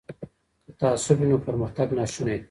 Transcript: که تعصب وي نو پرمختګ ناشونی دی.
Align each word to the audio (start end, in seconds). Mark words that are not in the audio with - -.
که 0.65 0.71
تعصب 0.79 1.17
وي 1.19 1.27
نو 1.31 1.37
پرمختګ 1.47 1.87
ناشونی 1.97 2.35
دی. 2.37 2.39